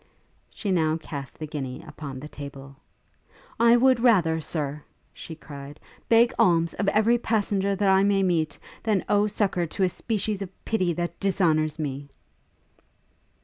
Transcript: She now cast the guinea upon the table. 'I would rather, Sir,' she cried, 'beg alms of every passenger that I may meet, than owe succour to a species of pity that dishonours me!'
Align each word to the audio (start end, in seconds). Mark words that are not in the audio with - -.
She 0.49 0.71
now 0.71 0.97
cast 0.97 1.37
the 1.37 1.45
guinea 1.45 1.83
upon 1.87 2.19
the 2.19 2.27
table. 2.27 2.75
'I 3.59 3.77
would 3.77 3.99
rather, 3.99 4.41
Sir,' 4.41 4.81
she 5.13 5.35
cried, 5.35 5.79
'beg 6.09 6.33
alms 6.39 6.73
of 6.73 6.87
every 6.87 7.19
passenger 7.19 7.75
that 7.75 7.87
I 7.87 8.01
may 8.01 8.23
meet, 8.23 8.57
than 8.81 9.05
owe 9.07 9.27
succour 9.27 9.67
to 9.67 9.83
a 9.83 9.89
species 9.89 10.41
of 10.41 10.65
pity 10.65 10.91
that 10.93 11.19
dishonours 11.19 11.77
me!' 11.77 12.09